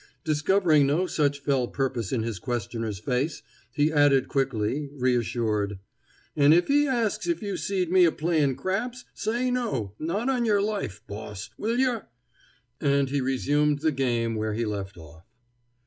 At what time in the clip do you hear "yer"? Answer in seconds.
10.43-10.59, 11.77-12.07